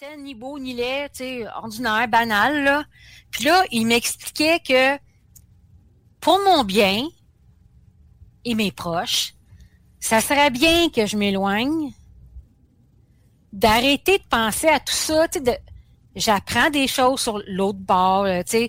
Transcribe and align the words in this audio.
Ni 0.00 0.32
beau, 0.32 0.60
ni 0.60 0.74
laid, 0.74 1.08
tu 1.08 1.24
sais, 1.24 1.46
ordinaire, 1.56 2.06
banal, 2.06 2.62
là. 2.62 2.84
Puis 3.32 3.44
là, 3.44 3.64
il 3.72 3.84
m'expliquait 3.84 4.60
que 4.60 4.96
pour 6.20 6.38
mon 6.44 6.62
bien 6.62 7.02
et 8.44 8.54
mes 8.54 8.70
proches, 8.70 9.34
ça 9.98 10.20
serait 10.20 10.50
bien 10.50 10.88
que 10.88 11.04
je 11.04 11.16
m'éloigne, 11.16 11.92
d'arrêter 13.52 14.18
de 14.18 14.22
penser 14.30 14.68
à 14.68 14.78
tout 14.78 14.94
ça, 14.94 15.26
tu 15.26 15.40
de, 15.40 15.52
j'apprends 16.14 16.70
des 16.70 16.86
choses 16.86 17.20
sur 17.20 17.42
l'autre 17.48 17.80
bord, 17.80 18.24
tu 18.48 18.68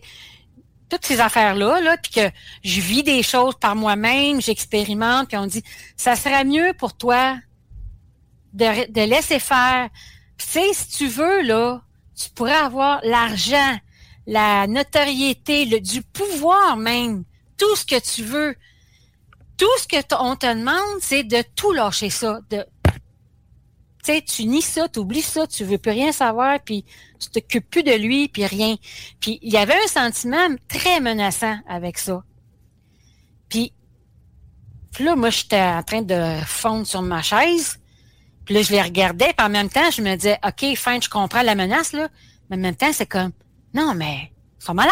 toutes 0.90 1.06
ces 1.06 1.20
affaires-là, 1.20 1.80
là, 1.80 1.98
puis 1.98 2.12
que 2.12 2.32
je 2.64 2.82
vis 2.82 3.04
des 3.04 3.22
choses 3.22 3.54
par 3.60 3.76
moi-même, 3.76 4.42
j'expérimente, 4.42 5.28
puis 5.28 5.38
on 5.38 5.46
dit, 5.46 5.62
ça 5.96 6.16
serait 6.16 6.44
mieux 6.44 6.74
pour 6.74 6.98
toi 6.98 7.38
de, 8.54 8.92
de 8.92 9.02
laisser 9.02 9.38
faire. 9.38 9.90
Sais, 10.40 10.74
si 10.74 10.88
tu 10.90 11.08
veux, 11.08 11.42
là, 11.42 11.82
tu 12.16 12.30
pourrais 12.32 12.54
avoir 12.54 13.00
l'argent, 13.04 13.78
la 14.26 14.68
notoriété, 14.68 15.66
le, 15.66 15.80
du 15.80 16.02
pouvoir 16.02 16.76
même, 16.76 17.24
tout 17.58 17.76
ce 17.76 17.86
que 17.86 18.00
tu 18.00 18.24
veux. 18.24 18.56
Tout 19.58 19.68
ce 19.80 19.88
que 19.88 20.16
on 20.20 20.36
te 20.36 20.48
demande, 20.48 21.02
c'est 21.02 21.24
de 21.24 21.44
tout 21.56 21.74
lâcher 21.74 22.10
ça, 22.10 22.40
de 22.50 22.66
tu 24.04 24.14
sais, 24.14 24.22
tu 24.22 24.46
nies 24.46 24.62
ça, 24.62 24.88
tu 24.88 25.00
oublies 25.00 25.22
ça, 25.22 25.46
tu 25.46 25.66
veux 25.66 25.78
plus 25.78 25.92
rien 25.92 26.14
savoir, 26.14 26.60
puis 26.62 26.86
tu 27.20 27.30
t'occupes 27.30 27.70
plus 27.70 27.84
de 27.84 27.92
lui, 27.92 28.30
puis 28.30 28.46
rien. 28.46 28.78
Puis 29.20 29.40
il 29.42 29.52
y 29.52 29.58
avait 29.58 29.76
un 29.76 29.88
sentiment 29.88 30.48
très 30.70 31.02
menaçant 31.02 31.58
avec 31.68 31.98
ça. 31.98 32.24
Puis 33.50 33.74
là, 35.00 35.16
moi, 35.16 35.30
j'étais 35.30 35.62
en 35.62 35.84
train 35.84 36.02
de 36.02 36.40
fondre 36.46 36.88
sur 36.88 37.02
ma 37.02 37.22
chaise. 37.22 37.79
Puis 38.50 38.56
là, 38.56 38.64
je 38.64 38.72
les 38.72 38.82
regardais, 38.82 39.32
puis 39.38 39.46
en 39.46 39.50
même 39.50 39.70
temps, 39.70 39.92
je 39.92 40.02
me 40.02 40.16
disais, 40.16 40.40
OK, 40.44 40.76
fin, 40.76 41.00
je 41.00 41.08
comprends 41.08 41.44
la 41.44 41.54
menace, 41.54 41.94
là. 41.94 42.10
Mais 42.50 42.56
en 42.56 42.60
même 42.60 42.76
temps, 42.76 42.92
c'est 42.92 43.06
comme, 43.06 43.32
non, 43.76 43.94
mais 43.94 44.32
ils 44.60 44.66
sont 44.66 44.74
malades. 44.74 44.92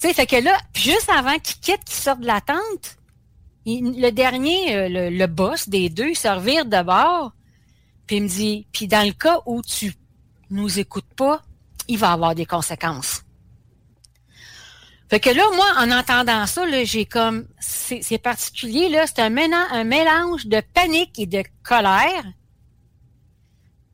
Tu 0.00 0.08
sais, 0.08 0.14
fait 0.14 0.26
que 0.26 0.36
là, 0.36 0.56
juste 0.72 1.10
avant 1.14 1.38
qu'ils 1.38 1.60
quittent, 1.60 1.84
qu'ils 1.84 1.98
sortent 1.98 2.22
de 2.22 2.26
la 2.26 2.40
tente, 2.40 2.96
le 3.66 4.08
dernier, 4.12 4.76
euh, 4.76 5.10
le, 5.10 5.26
boss 5.26 5.68
des 5.68 5.90
deux, 5.90 6.14
servir 6.14 6.64
de 6.64 6.82
bord, 6.82 7.34
puis 8.06 8.16
il 8.16 8.22
me 8.22 8.28
dit, 8.28 8.66
puis 8.72 8.88
dans 8.88 9.06
le 9.06 9.12
cas 9.12 9.40
où 9.44 9.60
tu 9.60 9.92
nous 10.48 10.78
écoutes 10.78 11.12
pas, 11.14 11.42
il 11.86 11.98
va 11.98 12.12
avoir 12.12 12.34
des 12.34 12.46
conséquences. 12.46 13.24
Fait 15.10 15.18
que 15.18 15.30
là, 15.30 15.42
moi, 15.56 15.66
en 15.78 15.90
entendant 15.90 16.46
ça, 16.46 16.62
j'ai 16.84 17.04
comme, 17.04 17.48
c'est 17.58 18.22
particulier, 18.22 18.88
là, 18.88 19.06
c'est 19.08 19.18
un, 19.18 19.28
mélange 19.28 20.46
de 20.46 20.62
panique 20.72 21.18
et 21.18 21.26
de 21.26 21.42
colère. 21.64 22.24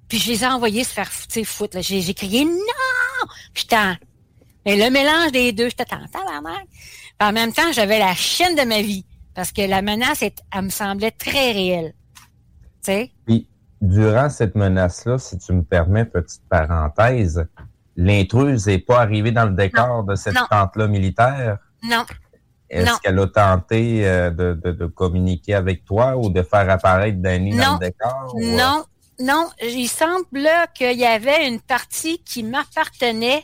Puis 0.09 0.19
je 0.19 0.31
les 0.31 0.44
ai 0.44 0.47
envoyés 0.47 0.84
se 0.84 0.93
faire 0.93 1.10
foutre. 1.10 1.81
J'ai 1.81 2.15
crié 2.15 2.44
non! 2.44 3.28
Putain! 3.54 3.97
Mais 4.66 4.77
le 4.77 4.91
mélange 4.91 5.32
des 5.32 5.53
deux, 5.53 5.71
j'étais 5.71 5.94
en 5.94 6.06
tabarnak. 6.06 6.66
En 7.19 7.33
même 7.33 7.53
temps, 7.53 7.72
j'avais 7.72 7.98
la 7.98 8.15
chaîne 8.15 8.54
de 8.54 8.62
ma 8.62 8.83
vie. 8.83 9.06
Parce 9.34 9.53
que 9.53 9.62
la 9.62 9.81
menace, 9.81 10.22
elle, 10.22 10.62
me 10.62 10.69
semblait 10.71 11.12
très 11.12 11.53
réelle. 11.53 11.94
Tu 12.84 12.93
sais? 12.93 13.12
durant 13.81 14.28
cette 14.31 14.54
menace-là, 14.54 15.19
si 15.19 15.38
tu 15.38 15.53
me 15.53 15.62
permets, 15.62 16.04
petite 16.04 16.43
parenthèse, 16.48 17.47
l'intruse 17.96 18.66
n'est 18.66 18.78
pas 18.78 19.00
arrivée 19.00 19.32
dans 19.32 19.46
le 19.46 19.54
décor 19.54 20.04
de 20.04 20.14
cette 20.14 20.36
tente-là 20.50 20.86
militaire? 20.86 21.58
Non. 21.82 22.04
Est-ce 22.68 23.00
qu'elle 23.00 23.18
a 23.18 23.26
tenté 23.26 24.06
euh, 24.06 24.30
de, 24.30 24.86
communiquer 24.86 25.54
avec 25.54 25.84
toi 25.84 26.16
ou 26.16 26.30
de 26.30 26.42
faire 26.42 26.68
apparaître 26.68 27.18
Danny 27.18 27.56
dans 27.56 27.74
le 27.74 27.86
décor? 27.86 28.34
Non, 28.36 28.84
non. 29.20 29.48
Il 29.62 29.88
semble 29.88 30.26
qu'il 30.74 30.98
y 30.98 31.06
avait 31.06 31.48
une 31.48 31.60
partie 31.60 32.22
qui 32.24 32.42
m'appartenait. 32.42 33.42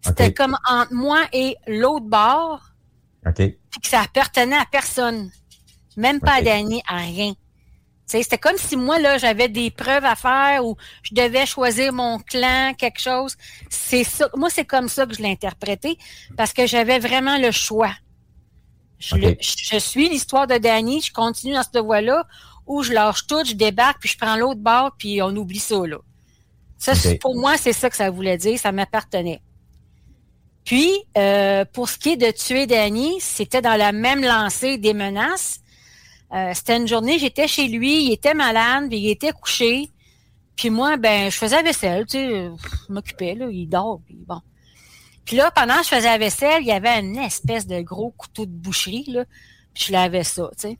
C'était 0.00 0.32
comme 0.32 0.56
entre 0.68 0.92
moi 0.92 1.20
et 1.32 1.56
l'autre 1.66 2.06
bord. 2.06 2.60
OK. 3.26 3.34
Puis 3.34 3.80
que 3.82 3.88
ça 3.88 4.00
appartenait 4.00 4.56
à 4.56 4.64
personne. 4.70 5.30
Même 5.96 6.20
pas 6.20 6.34
à 6.34 6.42
Danny, 6.42 6.82
à 6.88 6.98
rien. 6.98 7.34
C'était 8.08 8.38
comme 8.38 8.56
si 8.56 8.76
moi, 8.76 8.98
là, 8.98 9.18
j'avais 9.18 9.48
des 9.48 9.70
preuves 9.70 10.04
à 10.04 10.16
faire 10.16 10.64
ou 10.64 10.76
je 11.02 11.14
devais 11.14 11.44
choisir 11.44 11.92
mon 11.92 12.18
clan, 12.18 12.72
quelque 12.76 13.00
chose. 13.00 13.36
C'est 13.68 14.04
ça. 14.04 14.30
Moi, 14.34 14.48
c'est 14.48 14.64
comme 14.64 14.88
ça 14.88 15.04
que 15.04 15.14
je 15.14 15.22
l'ai 15.22 15.30
interprété 15.30 15.98
parce 16.36 16.54
que 16.54 16.66
j'avais 16.66 16.98
vraiment 16.98 17.36
le 17.36 17.50
choix. 17.50 17.92
Je, 18.98 19.78
suis 19.78 20.08
l'histoire 20.08 20.46
de 20.46 20.56
Danny, 20.56 21.02
je 21.02 21.12
continue 21.12 21.52
dans 21.52 21.62
cette 21.62 21.84
voie-là 21.84 22.26
où 22.66 22.82
je 22.82 22.92
lâche 22.92 23.26
tout, 23.26 23.44
je 23.44 23.54
débarque, 23.54 24.00
puis 24.00 24.08
je 24.08 24.18
prends 24.18 24.36
l'autre 24.36 24.60
bord, 24.60 24.92
puis 24.98 25.22
on 25.22 25.28
oublie 25.36 25.60
ça, 25.60 25.86
là. 25.86 25.98
Ça, 26.78 26.92
pour 27.20 27.36
moi, 27.36 27.56
c'est 27.56 27.72
ça 27.72 27.90
que 27.90 27.96
ça 27.96 28.10
voulait 28.10 28.36
dire, 28.38 28.58
ça 28.58 28.72
m'appartenait. 28.72 29.40
Puis, 30.64 30.92
euh, 31.16 31.64
pour 31.72 31.88
ce 31.88 31.98
qui 31.98 32.10
est 32.10 32.16
de 32.16 32.30
tuer 32.30 32.66
Danny, 32.66 33.16
c'était 33.20 33.62
dans 33.62 33.76
la 33.76 33.92
même 33.92 34.22
lancée 34.22 34.78
des 34.78 34.94
menaces. 34.94 35.60
Euh, 36.32 36.52
c'était 36.54 36.76
une 36.76 36.88
journée, 36.88 37.18
j'étais 37.18 37.48
chez 37.48 37.68
lui, 37.68 38.04
il 38.04 38.12
était 38.12 38.34
malade, 38.34 38.92
il 38.92 39.08
était 39.08 39.32
couché. 39.32 39.90
Puis 40.56 40.70
moi, 40.70 40.96
ben, 40.96 41.30
je 41.30 41.36
faisais 41.36 41.56
la 41.56 41.62
vaisselle, 41.62 42.04
tu 42.06 42.18
sais, 42.18 42.28
je 42.88 42.92
m'occupais, 42.92 43.34
là, 43.34 43.48
il 43.50 43.66
dort, 43.66 44.00
puis 44.04 44.18
bon. 44.26 44.40
Puis 45.24 45.36
là, 45.36 45.50
pendant 45.50 45.76
que 45.76 45.84
je 45.84 45.88
faisais 45.88 46.08
la 46.08 46.18
vaisselle, 46.18 46.62
il 46.62 46.66
y 46.66 46.72
avait 46.72 47.00
une 47.00 47.16
espèce 47.16 47.66
de 47.66 47.80
gros 47.80 48.10
couteau 48.10 48.44
de 48.44 48.50
boucherie, 48.50 49.04
là, 49.08 49.24
puis 49.72 49.84
je 49.86 49.92
lavais 49.92 50.24
ça, 50.24 50.50
tu 50.58 50.68
sais. 50.68 50.78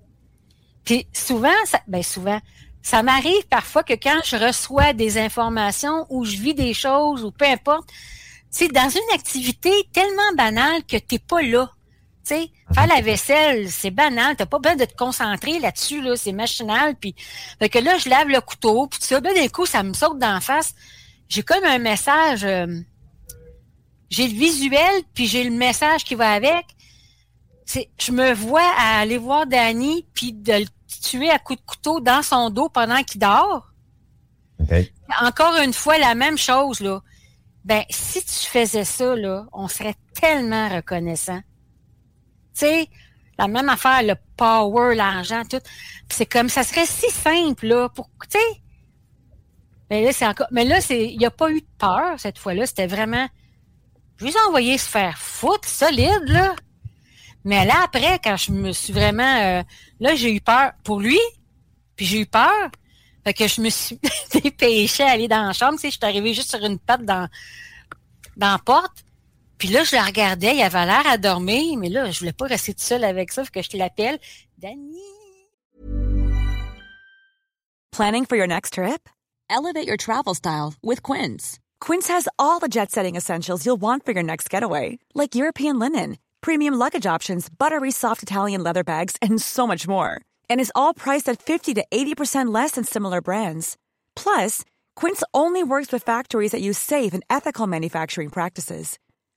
Puis 0.84 1.06
souvent, 1.12 1.48
ça, 1.64 1.80
ben 1.86 2.02
souvent, 2.02 2.40
ça 2.82 3.02
m'arrive 3.02 3.46
parfois 3.50 3.82
que 3.82 3.92
quand 3.92 4.20
je 4.24 4.36
reçois 4.36 4.92
des 4.94 5.18
informations 5.18 6.06
ou 6.08 6.24
je 6.24 6.36
vis 6.38 6.54
des 6.54 6.74
choses 6.74 7.24
ou 7.24 7.30
peu 7.30 7.44
importe, 7.44 7.88
c'est 8.50 8.72
dans 8.72 8.88
une 8.88 9.14
activité 9.14 9.70
tellement 9.92 10.32
banale 10.36 10.82
que 10.84 10.96
t'es 10.96 11.18
pas 11.18 11.42
là 11.42 11.70
sais, 12.28 12.50
faire 12.74 12.86
la 12.86 13.00
vaisselle, 13.00 13.70
c'est 13.70 13.90
banal. 13.90 14.36
T'as 14.36 14.46
pas 14.46 14.58
besoin 14.58 14.76
de 14.76 14.84
te 14.84 14.96
concentrer 14.96 15.58
là-dessus, 15.58 16.02
là. 16.02 16.16
C'est 16.16 16.32
machinal. 16.32 16.94
Puis, 16.96 17.14
fait 17.58 17.68
que 17.68 17.78
là, 17.78 17.98
je 17.98 18.08
lave 18.08 18.28
le 18.28 18.40
couteau, 18.40 18.86
puis 18.86 19.00
ça. 19.02 19.20
Ben, 19.20 19.34
d'un 19.34 19.48
coup, 19.48 19.66
ça 19.66 19.82
me 19.82 19.92
saute 19.92 20.18
d'en 20.18 20.40
face. 20.40 20.74
J'ai 21.28 21.42
comme 21.42 21.64
un 21.64 21.78
message. 21.78 22.44
Euh, 22.44 22.66
j'ai 24.10 24.28
le 24.28 24.34
visuel, 24.34 25.02
puis 25.14 25.26
j'ai 25.26 25.44
le 25.44 25.50
message 25.50 26.04
qui 26.04 26.14
va 26.14 26.32
avec. 26.32 26.64
C'est, 27.66 27.90
je 28.00 28.12
me 28.12 28.32
vois 28.32 28.72
à 28.78 29.00
aller 29.00 29.18
voir 29.18 29.46
Danny, 29.46 30.06
puis 30.14 30.32
de 30.32 30.54
le 30.54 30.66
tuer 31.02 31.30
à 31.30 31.38
coup 31.38 31.54
de 31.54 31.60
couteau 31.60 32.00
dans 32.00 32.22
son 32.22 32.48
dos 32.50 32.68
pendant 32.68 33.02
qu'il 33.02 33.20
dort. 33.20 33.72
Encore 35.20 35.56
une 35.62 35.72
fois, 35.72 35.98
la 35.98 36.14
même 36.14 36.38
chose, 36.38 36.80
là. 36.80 37.00
Ben, 37.64 37.84
si 37.90 38.22
tu 38.22 38.48
faisais 38.48 38.84
ça, 38.84 39.14
là, 39.14 39.44
on 39.52 39.68
serait 39.68 39.94
tellement 40.14 40.68
reconnaissant. 40.68 41.40
Tu 42.58 42.66
sais, 42.66 42.88
la 43.38 43.46
même 43.46 43.68
affaire, 43.68 44.02
le 44.02 44.14
power, 44.36 44.94
l'argent, 44.94 45.42
tout. 45.48 45.60
C'est 46.10 46.26
comme, 46.26 46.48
ça 46.48 46.64
serait 46.64 46.86
si 46.86 47.10
simple, 47.10 47.66
là, 47.66 47.88
pour, 47.88 48.08
tu 48.28 48.38
sais. 48.38 48.60
Mais 49.90 50.04
là, 50.04 50.12
c'est 50.12 50.26
encore, 50.26 50.48
mais 50.50 50.64
là, 50.64 50.80
c'est, 50.80 51.06
il 51.06 51.18
n'y 51.18 51.26
a 51.26 51.30
pas 51.30 51.50
eu 51.50 51.60
de 51.60 51.66
peur, 51.78 52.18
cette 52.18 52.38
fois-là. 52.38 52.66
C'était 52.66 52.86
vraiment, 52.86 53.28
je 54.18 54.24
lui 54.24 54.32
ai 54.32 54.48
envoyé 54.48 54.76
se 54.76 54.88
faire 54.88 55.16
foutre, 55.18 55.68
solide, 55.68 56.24
là. 56.26 56.54
Mais 57.44 57.64
là, 57.64 57.74
après, 57.84 58.18
quand 58.22 58.36
je 58.36 58.50
me 58.52 58.72
suis 58.72 58.92
vraiment, 58.92 59.36
euh, 59.40 59.62
là, 60.00 60.14
j'ai 60.14 60.34
eu 60.34 60.40
peur 60.40 60.72
pour 60.82 61.00
lui, 61.00 61.20
puis 61.96 62.06
j'ai 62.06 62.20
eu 62.20 62.26
peur, 62.26 62.70
Fait 63.24 63.34
que 63.34 63.46
je 63.46 63.60
me 63.60 63.70
suis 63.70 63.98
dépêchée 64.42 65.04
à 65.04 65.12
aller 65.12 65.28
dans 65.28 65.46
la 65.46 65.52
chambre. 65.52 65.74
Tu 65.74 65.82
sais, 65.82 65.90
je 65.90 65.96
suis 65.96 66.04
arrivée 66.04 66.34
juste 66.34 66.50
sur 66.50 66.64
une 66.64 66.78
patte 66.78 67.04
dans, 67.04 67.28
dans 68.36 68.52
la 68.52 68.58
porte. 68.58 69.04
Puis 69.58 69.68
là, 69.70 69.82
je 69.82 69.96
la 69.96 70.04
regardais, 70.04 70.54
il 70.54 70.62
avait 70.62 70.86
l'air 70.86 71.06
à 71.06 71.18
dormir, 71.18 71.76
mais 71.78 71.88
là, 71.88 72.10
je 72.12 72.20
voulais 72.20 72.32
pas 72.32 72.46
rester 72.46 72.74
toute 72.74 72.82
seule 72.82 73.02
avec 73.02 73.32
ça, 73.32 73.44
que 73.44 73.60
je 73.60 73.76
l'appelle. 73.76 74.20
Dani! 74.56 75.02
Planning 77.90 78.24
for 78.24 78.36
your 78.36 78.46
next 78.46 78.74
trip? 78.74 79.08
Elevate 79.50 79.86
your 79.86 79.96
travel 79.96 80.34
style 80.34 80.74
with 80.82 81.02
Quince. 81.02 81.58
Quince 81.80 82.06
has 82.06 82.28
all 82.38 82.60
the 82.60 82.68
jet-setting 82.68 83.16
essentials 83.16 83.66
you'll 83.66 83.80
want 83.80 84.04
for 84.04 84.12
your 84.12 84.22
next 84.22 84.48
getaway, 84.48 84.98
like 85.14 85.34
European 85.34 85.80
linen, 85.80 86.18
premium 86.40 86.74
luggage 86.74 87.06
options, 87.06 87.48
buttery 87.48 87.90
soft 87.90 88.22
Italian 88.22 88.62
leather 88.62 88.84
bags, 88.84 89.16
and 89.20 89.42
so 89.42 89.66
much 89.66 89.88
more. 89.88 90.20
And 90.48 90.60
is 90.60 90.72
all 90.76 90.94
priced 90.94 91.28
at 91.28 91.42
50 91.42 91.74
to 91.74 91.84
80% 91.90 92.54
less 92.54 92.72
than 92.72 92.84
similar 92.84 93.20
brands. 93.20 93.76
Plus, 94.14 94.64
Quince 94.94 95.24
only 95.34 95.64
works 95.64 95.90
with 95.90 96.04
factories 96.04 96.52
that 96.52 96.62
use 96.62 96.78
safe 96.78 97.12
and 97.14 97.24
ethical 97.28 97.66
manufacturing 97.66 98.28
practices. 98.30 98.98